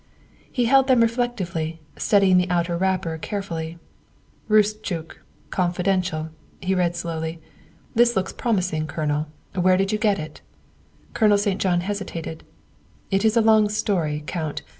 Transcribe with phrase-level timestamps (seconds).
[0.51, 3.77] He held them reflectively, studying the outer wrapper carefully."
[4.49, 5.19] Roostchook.
[5.51, 7.39] Confidential," he read slowly."
[7.93, 9.27] This looks promising, Colonel.
[9.53, 10.41] Where did you get it?"
[11.13, 11.61] Colonel St.
[11.61, 12.43] John hesitated."
[13.11, 14.63] It is a long story, Count.